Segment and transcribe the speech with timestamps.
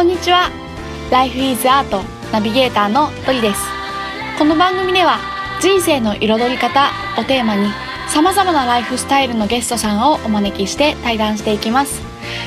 [0.00, 0.50] こんにちは。
[1.10, 2.02] Life is Art
[2.32, 3.60] ナビゲーターのトリです。
[4.38, 5.18] この番組では
[5.60, 7.68] 人生の彩り方をテーマに
[8.08, 12.00] 様々なライフスタイルのゲストさんをお招きして対談していきます。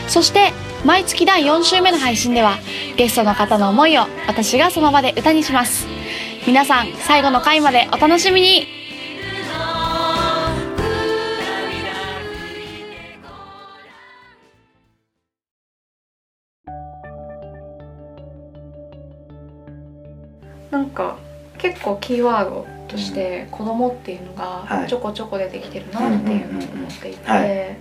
[0.07, 0.51] そして
[0.83, 2.57] 毎月第4週目の配信では
[2.97, 5.85] ゲストの方の思いを私がその場で歌にします。
[6.47, 8.82] 皆さん最後の回までお楽しみに。
[20.73, 21.17] なんか
[21.59, 24.89] 結構キーワードとして子供っていうのがはい。
[24.89, 27.77] ちょこちょこ出てきてるなっていうのを思っていて、はい。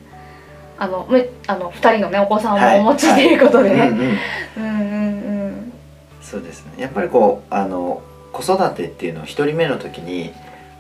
[0.79, 2.83] あのむあの2人のねお子さんはい。
[2.83, 4.09] もお持ちということでね、うんうん。
[4.57, 5.73] うんうんうん。
[6.21, 6.83] そうですね。
[6.83, 8.03] やっぱりこうあの
[8.33, 10.33] 子育てっていうのを一人目の時に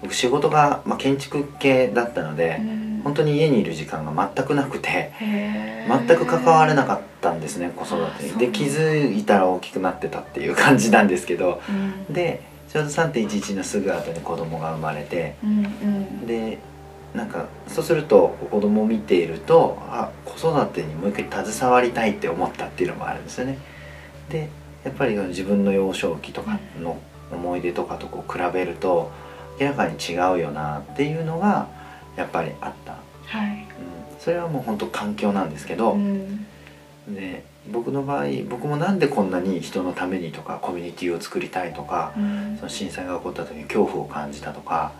[0.02, 8.38] 僕仕事が、まあ、建築系だったので、うん本当に家にいる時間が全くなくて全く関われなかったんですね子育てに。
[8.38, 12.12] で気づいたら大きくなってたっていう感じなんですけどうん。
[12.12, 16.26] でちょうど3.11のすぐ後に子供が生まれてうんうん。
[16.26, 16.58] で
[17.14, 23.58] なんかそうすると子供を見ているとあ子育てにもう一回携わりたいって思ったっていうのもあるんですよね。
[24.30, 24.48] で
[24.84, 26.98] やっぱり自分の幼少期とかの
[27.30, 29.10] 思い出とかとこう比べると
[29.60, 31.68] 明らかに違うよなっていうのが
[32.16, 32.96] やっぱりあった、
[33.26, 33.66] はい。
[34.12, 36.46] うん、それはもう本当環境なんですけど、うん。
[37.08, 42.56] で僕の場合僕もなんでこんなに人のためにとかコミュニティを作りたいとかうん。
[42.56, 44.92] その震災が起こった時に恐怖を感じたとか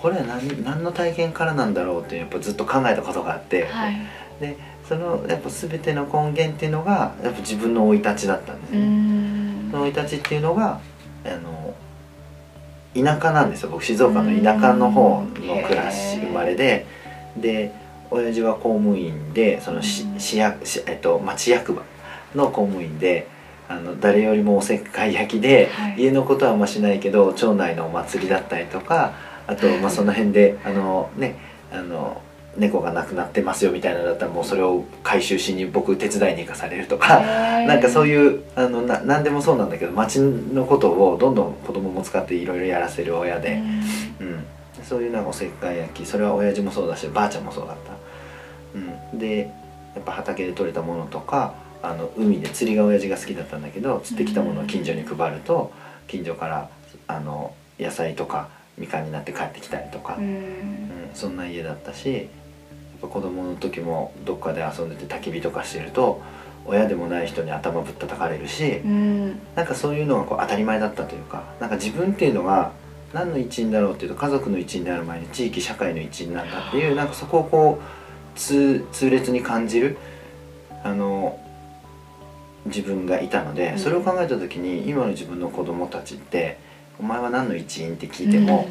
[0.00, 3.96] これは何何の体験からなんだろうってやっぱずっと考えたことがあって、はい。
[4.40, 8.86] でそのやっぱ全ての根源っていうのがやっぱ自分の生い立ちだったんですうね。
[8.86, 9.70] ん。
[9.70, 10.80] その生い立ちっていうのが
[13.04, 13.70] 田舎なんですよ。
[13.70, 16.86] 僕静岡の田舎の方の暮らし生まれで。
[17.36, 17.72] で
[18.10, 20.06] 親父は公務員でその市
[20.38, 21.82] 役市えっと町役場
[22.34, 23.28] の公務員で
[23.68, 26.02] あの誰よりもおせっかい焼きで、はい。
[26.02, 29.12] 家のことはあんましないけど町内のお祭りだったりとか
[29.46, 31.36] あと、まあ、その辺であのね
[31.72, 32.22] あの
[32.56, 37.20] 猫が亡くなってますよみたいなのだったらもうそれを回収しに僕手伝いに行かされるとか。
[37.66, 43.60] なんかそうういうあのな何でもそうなんだけど町のことをどんどん子供も使っていろいろやらせる親で、
[44.20, 44.44] うん。
[44.84, 47.92] そういうなんかおせっかい焼きそれは親父もそうだしばあちゃんもそうだった、
[49.12, 49.50] うん、で
[49.94, 55.72] やっぱ畑で採れたものとかあの海で釣りが親父が好きだったんだけど釣ってきたものを近所に配ると
[56.06, 56.70] 近所から
[57.08, 61.10] あの野菜とかみかんになって帰ってきたりとか、ううんん。
[61.14, 62.28] そんな家だったし
[63.00, 66.22] 子供の時もどっかで遊んでて焚き火とかしてると
[66.66, 69.38] 親でもない人に頭ぶったたかれるし、うん。
[69.54, 72.72] なんかそういうのがこう当たり前だったというかなんか自分っていうのが
[73.12, 79.96] 何の一員だろうっていうと家族の一員である前に地域社会の一員なんだっていうなんかそこをこう痛痛烈に感じる
[80.82, 81.38] あの
[82.66, 83.78] 自分がいたのでうん。
[83.78, 86.58] それを考えた時に今の自分の子供たちって
[86.98, 88.68] 「お前は何の一員?」って聞いても、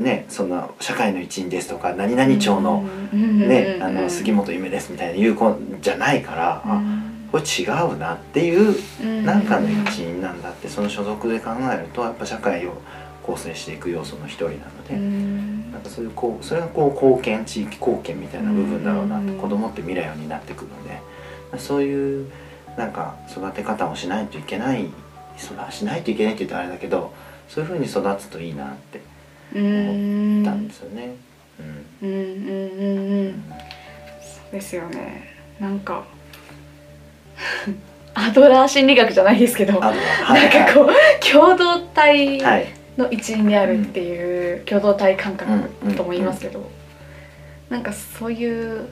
[0.00, 6.82] ねそんな社会の一員ですとか何々町の、ねあの杉本夢ですみたいな言う子じゃないから、あ
[7.30, 8.76] これ違うなっていう
[9.24, 12.80] 何かの一員なんだってその所属で考えるとやっぱ社会を
[13.22, 14.96] 構成していく要素の一人なので、
[15.70, 19.38] なんかそういうこうそれがこう貢献地域貢献みたいな部分だろうなって、うん。
[19.38, 22.30] 子供って未来を担ってくるのでそういう
[22.76, 24.90] なんか育て方をしないといけない
[25.36, 27.12] 育しないといけないって言ったらあれだけど
[27.48, 29.04] そういうふうに育つといいなってうん
[29.54, 31.14] 思ったんですよね。
[31.58, 32.08] うん。
[32.08, 33.44] うんうんうんうん
[34.20, 35.34] そうですよね。
[35.58, 36.04] なんか
[38.14, 42.66] アドラー心理学じゃないですけどあとはなんかこう共同体はい
[42.96, 45.50] の一員であるっていう共同体感覚
[45.96, 46.68] とも言いますけど、
[47.70, 48.88] なんかそういう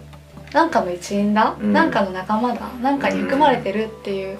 [0.53, 1.73] なんかの一員だ、うん。
[1.73, 4.39] なんかの仲間だなんかに含まれてるっていう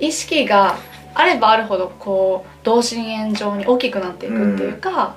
[0.00, 0.76] 意識が
[1.14, 5.14] あればあるほどこう同心円状に大きくなっていくっていうか、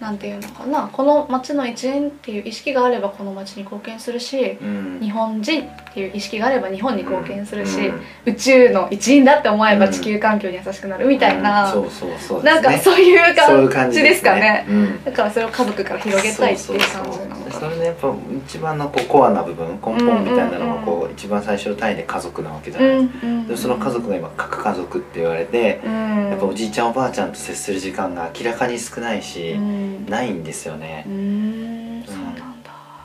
[0.00, 0.88] なんていうのかな。
[0.92, 4.98] この町の一員っていう意識があればこの町に貢献するしうん。
[5.00, 8.02] 日本人っていう意識があれば日本に貢献するし、うん。
[8.26, 9.92] 宇宙の一員だって思えばうん。
[9.92, 11.82] 地球環境に優しくなるみたいな、うん。
[11.82, 14.66] そうそうそうなんかうそういう感じですかね。
[14.68, 15.04] うん。
[15.04, 18.14] だからそれを家族から広げたいっていう感じなのそうそれねやっぱ
[18.46, 26.30] 一番のこうコアな部分根本みたいなのがこう一番最初の単位で家族なわけじゃうないですか、んうんでその家族が今核家族って言われてうん。
[26.30, 30.06] やっぱおじいちゃんおばあちゃんと接する時間が明らかに少ないし、うん。
[30.06, 31.04] ないんですよね。
[31.08, 32.04] う、ん。
[32.06, 32.62] そうなん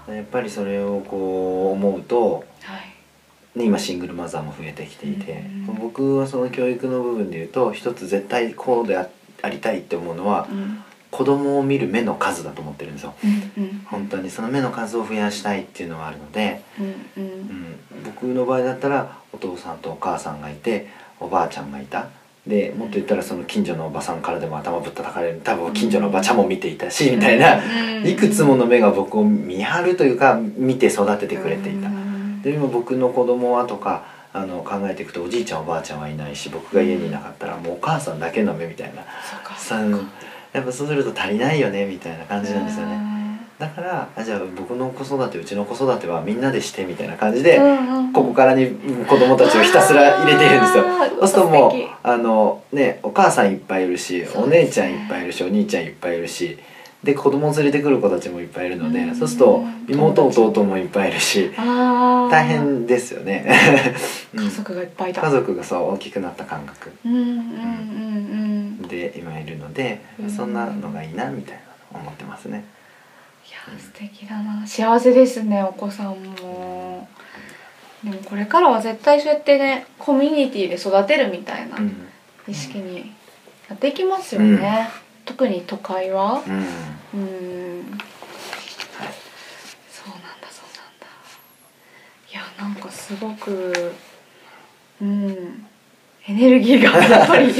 [0.07, 0.13] だ。
[0.13, 2.77] やっぱりそれをこう思うと、は
[3.55, 3.59] い。
[3.59, 5.75] ね、今シングルマザーも増えてきていて、うん。
[5.75, 9.07] 僕はその教育の部分で言うと一つ絶対こうであ
[9.41, 13.13] ありたいって思うのはうん子供を見る目の数だと思ってるんですよ。
[13.23, 13.27] う
[13.61, 13.85] んうん。
[13.85, 17.29] 本当にその目の数を増やしたいっていうのはあるので、うんうん。
[17.29, 20.87] うん、僕の場合だったらお父さんとお母さんがいて
[21.19, 22.07] おばあちゃんがいた。
[22.47, 25.41] でもっと言ったらその近所のおばさんからでも頭ぶったたかれる。
[25.43, 27.57] 多分近所のおばちゃんも見ていたしみたいな。
[27.57, 31.89] うんいくつもの目が僕を見張るというか見て育ててくれていた。
[31.89, 39.03] うんで今僕の子供はとかあの考えていくとおじいちゃんおばあちゃんはいないし僕が家にいなかったらもうお母さんだけの目みたいな。
[39.03, 39.99] そうかさそうか
[40.53, 42.97] やっぱそうすると足りないよねみたいな感じなんですよね。
[42.97, 43.13] ね
[43.59, 47.59] だからあじゃあ僕の子育てうちの子育てはみんなでしてみたいな感じで、
[48.13, 48.67] ここからに
[49.07, 50.83] 子供たちをひたすら入れているんですよ。
[51.21, 51.71] そうするともう
[52.03, 56.57] あのねお母さんいっぱいいるし、お姉ちゃんいっぱいいるしお兄ちゃんいっぱいいるし
[57.03, 63.45] で子供を連れてくる子たちもいっぱいいるので、うんそうすると妹弟もいっぱいいるし大変ですよね、
[64.33, 65.21] うん家族がいっぱいだ。
[65.23, 66.91] 家族がそう大きくなった感覚。
[67.05, 67.29] うんうんうんう
[68.39, 68.42] ん
[68.93, 70.29] で今いるので、うん。
[70.29, 71.57] そんなのがいいなみたい
[71.91, 72.63] な思ってますね。
[73.47, 74.65] いや素敵だな。
[74.65, 77.07] 幸せですねお子さんも。
[78.03, 82.07] でもこれからは絶対そうやってねコミュニティで育てるみたいなうん。
[82.47, 83.11] 意識に
[83.69, 84.89] なっていきますよね、
[85.23, 86.43] 特に都会は。
[86.45, 86.53] うん。
[86.55, 86.63] うん。
[89.89, 91.07] そうなんだそうなんだ。
[92.29, 93.93] いやなんかすごく
[95.01, 95.65] うん。
[96.25, 97.53] エネルギーがやっぱり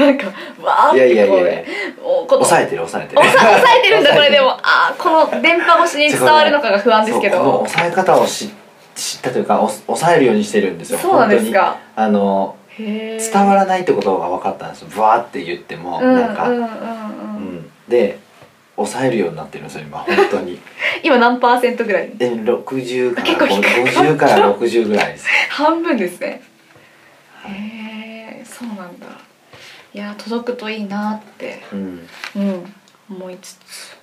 [0.00, 0.26] なんか
[0.62, 1.62] わーっいやいやてこういやいや。
[2.02, 3.22] おこの抑えてる抑えてる。
[3.22, 4.50] 抑え抑えてるんだこれでも。
[4.62, 8.50] あーこの電波越しに伝わるのかが不安ですけそうこのど抑え方を知
[8.94, 10.98] 知ったというかお抑えるようにしてるんですよ。
[10.98, 11.60] そうなんですか。
[11.62, 12.08] 本当に。
[12.08, 13.32] あのへー。
[13.32, 14.88] 伝わらないってことが分かったんですよ。
[14.94, 16.66] ブワーって言っても、うんなんか、うんううんうん。
[16.66, 16.68] う
[17.60, 17.70] ん。
[17.88, 18.18] で
[18.76, 20.58] 抑えるようになってるんですよ今本当に。
[21.02, 22.10] 今何パーセントぐらい？
[22.16, 23.60] で60か結ら構低い。
[23.84, 25.26] 50から60ぐらいです。
[25.50, 26.42] 半分ですね。
[27.46, 29.06] へえそうなんだ
[29.92, 32.08] いや届くといいなってうん。
[32.36, 32.74] うん
[33.10, 34.00] 思いつつ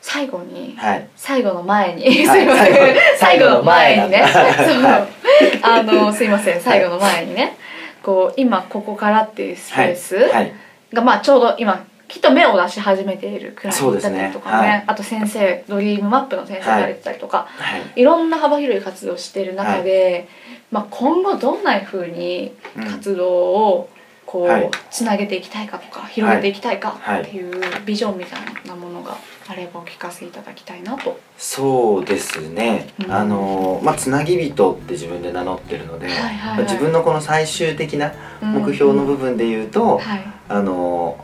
[0.00, 1.08] 最後にはい。
[1.16, 2.14] 最後の前に、はい。
[2.14, 2.74] すいません。
[2.74, 4.24] 最後最後の前にね。
[4.32, 5.70] そう。
[5.72, 6.60] あのすいません。
[6.60, 7.56] 最後の前にね。
[8.02, 10.52] こう今ここからっていうスペースはい。
[10.92, 14.68] が、まあちょうど今きっと芽を出し始めているくらいだったりとかね。
[14.68, 14.84] はい。
[14.88, 18.00] あと先生ドリームマップの先生がれてたりとか、はい。
[18.00, 20.28] い、ろんな幅広い活動をしている中で、
[20.70, 23.88] まあ、今後どんなふうにうん活動を
[24.32, 24.70] こう、はい。
[24.90, 27.20] つなげていきたいかとか広げていきたいかはい。
[27.20, 31.20] っていうビジョンみたいなものがあればお聞かせいただきたいなと。
[31.36, 33.12] そうですね、うん。
[33.12, 36.64] あのまあつなぎ人って自分で名乗ってるので、はいはいはい。
[36.64, 40.26] 自分のこの最終的なうん目標の部分で言うと、はい。
[40.48, 41.22] あの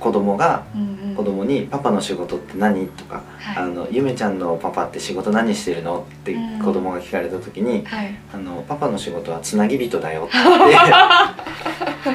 [0.00, 3.64] 子供がうんうん子供に「パパの仕事って何?」とか「はい。
[3.64, 6.58] あのゆめちゃんのパパって仕事何してるの?」ってうん。
[6.62, 10.36] 子供が聞かれた時にはい「あのパパの仕事はつなぎ人だよ」って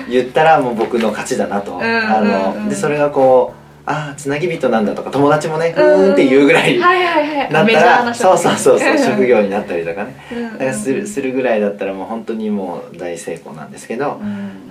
[0.12, 1.80] 言ったらもう僕の勝ちだなと。
[1.82, 10.16] あうんのでそれがこう「ああつなぎ人なんだ」とか友達もね「ふうんーん」って言うぐらいなったらそう人そうそうそう職業業になったりとかね。
[10.54, 14.20] だからするするぐらいだったらもう本当にもう大成功なんですけど、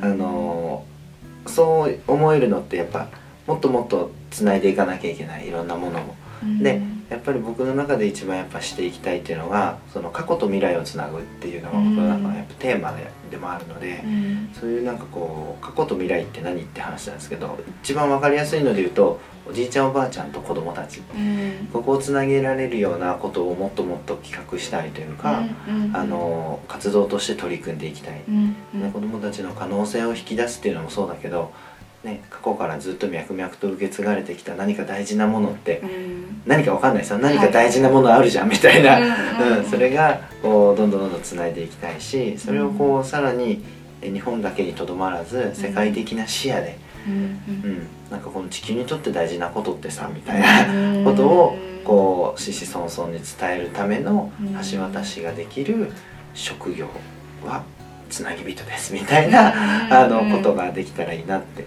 [0.03, 0.85] あの
[1.47, 3.09] そう思えるのってやっぱ
[3.51, 6.15] もっともっとつないでいかなきゃいけないいろんなものも。
[6.63, 6.81] で
[7.11, 14.03] やっぱり僕の中で一番やっぱしていきたいっていうのがその過去と未来をつなぐっていうのが僕の中のやっぱテーマででもあるので、
[14.59, 21.03] そういうなんかこう過去と未来って何って話なんですけど一番わかりやすいので言うとおじいちゃんおばあちゃんと子供たち。
[21.73, 25.43] ここをつなげられるようなことをもっともっと企画したいというか、
[25.93, 28.55] あの活動として取り組んでいきたい、ね、
[28.93, 31.53] 子供たちの可能性を引き出すっていうのもそうだけど、
[32.05, 35.83] ね、過去からずっと脈々と受け継がれてきた何か大事なものって
[36.47, 43.63] 何かわかんないですよ何か大事なものあるじゃんみたいな、うん、それがこうどんどんどんどんつないでいきたいしそれをこうさらに
[44.03, 54.33] え日本だけにとどまらず世界的な視野で、うん、なんかこの地球にとって大事なことってさみたいなことをこう子々孫々に伝えるための
[54.73, 55.93] 橋渡しができる
[56.33, 56.89] 職業
[57.45, 57.65] は
[58.09, 61.65] つなぎ人ですみたいなあのことができたらいいなって、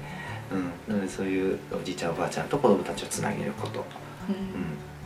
[0.54, 3.86] うん、なのでそういうおじいちゃんおばあちゃんと子供たちをつなげること、
[4.30, 4.36] うん、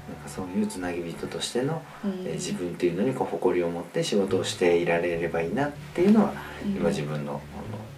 [0.07, 1.81] なんかそういうつなぎ人としての、
[2.25, 7.41] えー自分っていうのにこう誇りを持って仕事をしていられればいいなっていうのは今自分のあの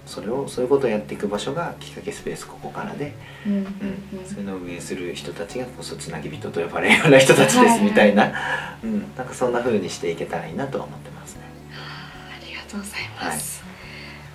[0.09, 3.13] それをそういうことをやっていく場所がきっかけスペースここからで、
[3.45, 3.65] うん。
[4.25, 8.33] そういうのを運営する人たちがこそつなぎ人と呼ばれるような人たちですみたいな、
[8.83, 11.41] うん、なんかそんな風にしていけたらいいなとは思ってますね。
[11.71, 13.63] ありがとうございます、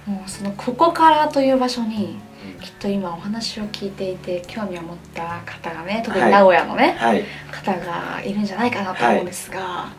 [0.07, 2.21] もうそのここからという場所に
[2.65, 9.93] きっと今お話を聞いていて興味を持った方がね特に名古屋のね、はい、方がいるんじゃないかなと思うんですが、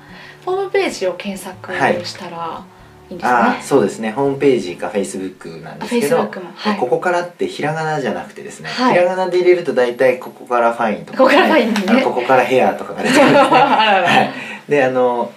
[0.43, 1.71] ホームページを検索
[2.03, 2.65] したら
[3.07, 3.59] いいんですあね。
[3.59, 3.61] ー。
[3.61, 4.11] そうですね。
[4.13, 6.79] ホームページかフェイスブックなんですけど、はい。
[6.79, 8.93] ここからってひらがなじゃなくてですね、はい。
[8.93, 12.03] ひらがなで入れると大体ここからファインとか、ここからファインね。
[12.03, 14.33] ここからヘアとかが出てくるんですね
[14.67, 15.31] であの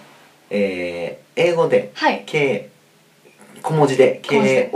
[0.49, 2.23] えー英語ではい。
[2.25, 2.69] K
[3.61, 4.71] 小文字で小文字で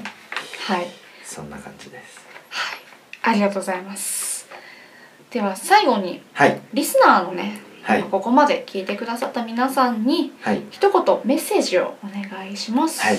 [0.67, 0.87] はい。
[1.23, 2.21] そんな感じです。
[3.23, 4.30] ありがとうございます。
[5.31, 6.59] では最後にはい。
[6.73, 8.03] リスナーのね、はい。
[8.03, 10.61] ここまで聞いてくださった皆さんにはい。
[10.69, 13.01] 一言メッセージをお願いします。
[13.01, 13.17] はい。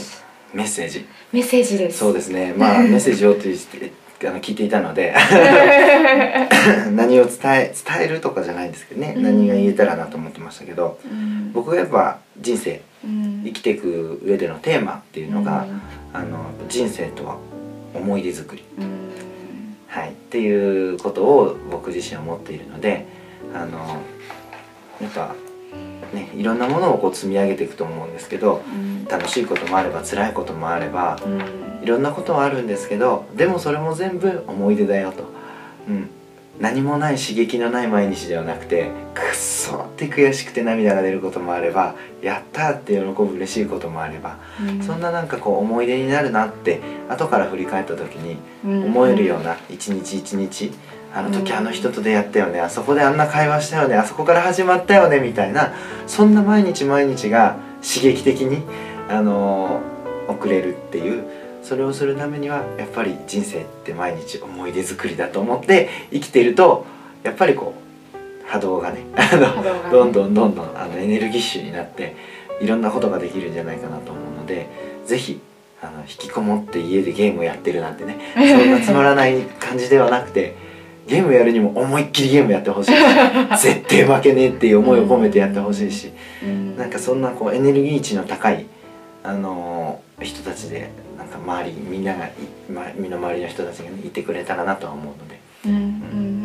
[0.52, 1.06] メッセージ。
[1.32, 1.98] メッセージです。
[1.98, 2.52] そうですね。
[2.56, 5.14] まあ メッセージをと言ってあの聞いていたので。
[6.92, 9.22] 何を伝え伝えるとかじゃないんですけどね、うん。
[9.22, 10.98] 何が言えたらなと思ってましたけど。
[11.02, 11.50] うん。
[11.54, 13.42] 僕がやっぱ人生うん。
[13.46, 15.64] 生きていく上でのテーマっていうのが、
[16.12, 17.38] あの人生とは
[17.94, 18.62] 思い出作り、
[20.32, 23.06] っていうことを僕自身は思っているので
[23.54, 24.00] あの
[24.98, 25.34] やっぱ
[26.14, 29.04] ねいろんなものをこう積み上げていくと思うんですけどうん。
[29.04, 31.84] 楽しいこともあれば辛いこともあればうん。
[31.84, 35.24] いろんなことはあるんですけどでもそれも全部思い出だよと、
[35.86, 36.08] うん、
[36.60, 44.82] 何もない刺激のない毎日ではなくてくっそーって悔しくて涙が出ることもあればやったーって喜ぶ嬉しいこともあればうん。
[44.82, 48.84] そんななんかこう思い出になるなって後から振り返った時にうん。
[48.84, 50.70] 思えるような一日一日
[51.14, 51.58] あの時うん。
[51.58, 55.72] あの人と出会ったよねあそこであんな会話したよねあそこから始まったよねみたいな
[56.06, 58.62] そんな毎日毎日が刺激的に、
[59.08, 59.92] あのー
[60.28, 61.24] 送れるっていう
[61.62, 66.84] それをするためにはやっぱり人生って毎日思い出作りだと思って生きてると
[67.22, 67.74] やっぱりこ
[68.14, 69.00] う波動がね
[69.90, 72.16] どんどんどんどんあのエネルギッシュになって
[72.60, 74.68] いろんなことができるんじゃないかなと思うので
[75.06, 75.40] ぜひ
[75.80, 80.54] あの引きこもって家でゲームをやってるなんてねそんなつまらない感じではなくて
[81.06, 82.98] ゲームやるにも思いっきりゲームやってほしいし
[83.62, 86.76] 絶対負けねえっていう思いを込めてやってほしいしうん。
[86.76, 88.66] なんかそんなこうエネルギー値の高い、
[89.24, 92.32] あのー人たちでなんか周りみんながい、
[92.70, 95.40] ま、身の回りの人たちが、ね、いてくれたらなとは思うので。
[95.66, 96.42] うんうん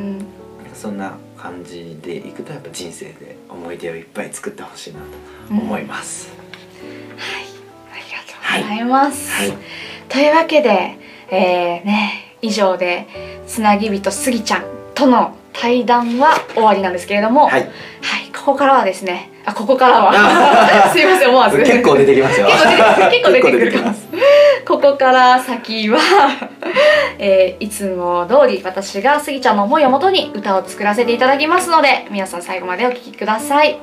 [0.77, 5.05] そんな感じでいくとやっぱ人生で思い出をいっぱい作ってほしいなと
[5.49, 6.29] 思います。
[7.91, 9.31] ありがとうございます。
[9.31, 9.53] はい。
[10.07, 10.99] というわけで、
[11.31, 13.07] えー、ね以上で
[13.47, 17.71] つなぎ人スギちゃんとの対談は終わりなんですけれども、はい、はい、
[18.47, 20.13] ここからはですね、あ、ここからは、
[20.89, 21.57] すいません、思わず。
[21.57, 22.47] 結構出てきますよ。
[22.47, 24.07] 結構出てくる 結構出てきます。
[24.65, 25.99] ここから先は、
[27.19, 33.77] えーいつも通り私がスギちゃんの思いをもとに歌を作らせていただきますので、皆さん最後までお聴きください。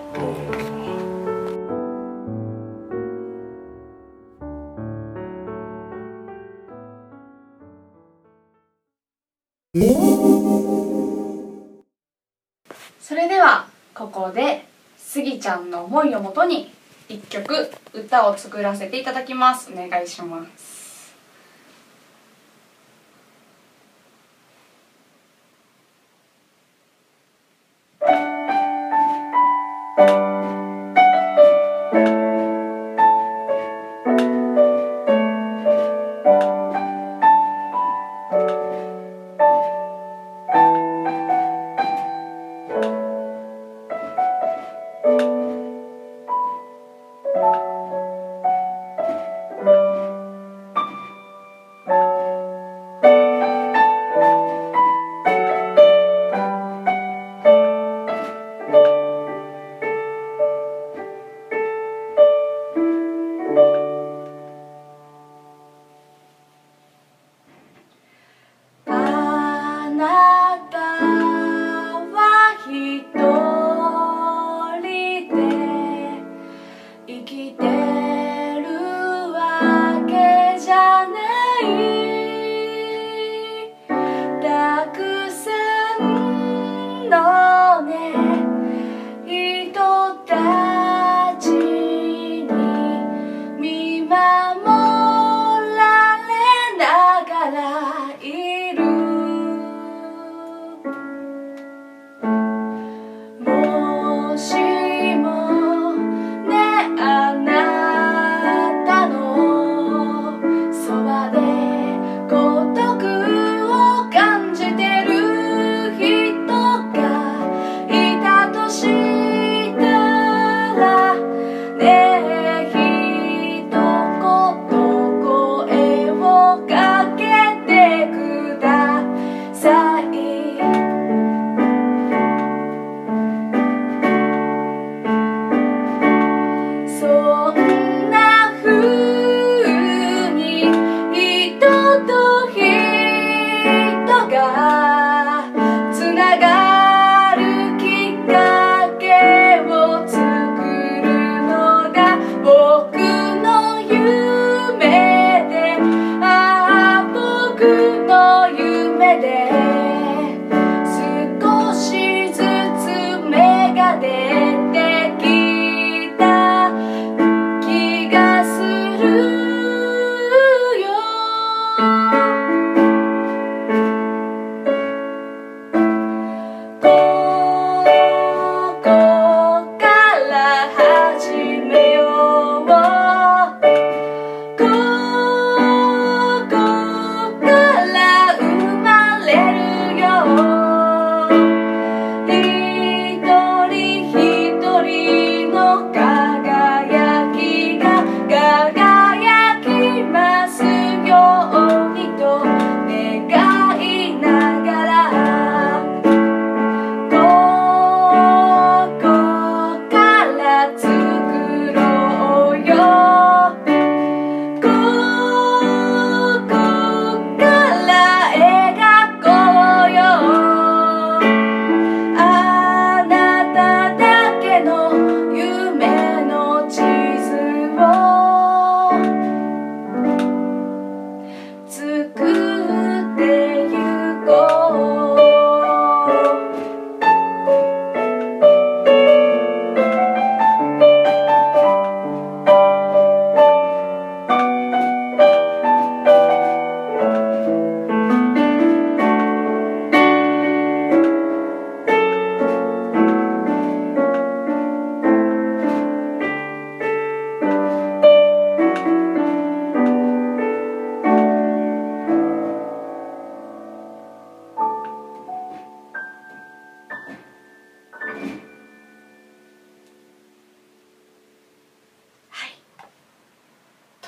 [12.99, 14.67] それではここで
[14.99, 16.73] スギちゃんの思いをもとに
[17.09, 19.71] 一曲歌を作らせていただきます。
[19.73, 20.74] お願いします。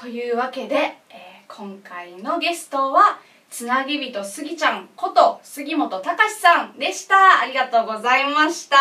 [0.01, 0.77] というわけで、
[1.11, 7.41] えー今回のゲストはつなぎびとスギちゃんこと杉本隆さんでした。
[7.41, 8.77] ありがとうございました。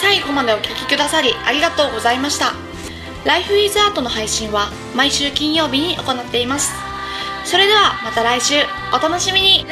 [0.00, 2.52] 最後までお聞きくださりありがとうございました。
[3.24, 6.72] ライフイズアートの配信は毎週金曜日に行っています。
[7.44, 8.56] それではまた来週。
[8.92, 9.64] お楽しみに。